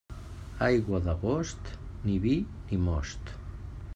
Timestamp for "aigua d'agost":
0.67-1.69